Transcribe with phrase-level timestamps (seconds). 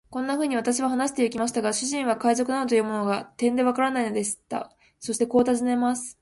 [0.09, 4.69] こんなふうに私は話してゆきましたが、主人は海賊などというものが、てんでわからないのでした。
[4.99, 6.17] そしてこう尋ねます。